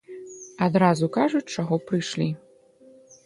Адразу 0.67 1.09
кажуць, 1.17 1.53
чаго 1.55 1.79
прыйшлі. 1.91 2.29